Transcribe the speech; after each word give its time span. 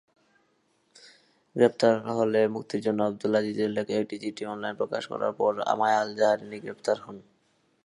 গ্রেপ্তার 1.55 1.93
হলে 2.11 2.41
মুক্তির 2.47 2.81
জন্য 2.81 2.99
আবদুল 3.03 3.33
আজিজের 3.35 3.69
লেখা 3.69 3.95
একটি 3.95 4.15
চিঠি 4.23 4.43
অনলাইনে 4.45 4.79
প্রকাশ 4.81 5.03
করার 5.11 5.33
পর 5.33 5.51
মায়া 5.79 5.99
আল-জাহরানি 6.01 6.57
গ্রেফতার 6.63 6.97
হন। 6.99 7.17